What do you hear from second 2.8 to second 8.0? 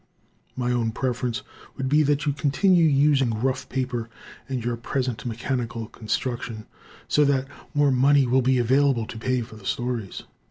using rough paper and your present mechanical construction, so that more